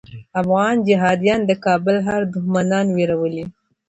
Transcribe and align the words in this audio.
افغان 0.41 0.75
جهاديان 0.87 1.39
د 1.45 1.51
کابل 1.65 1.95
ښار 2.05 2.21
دښمنان 2.33 2.87
ویرولي. 2.97 3.43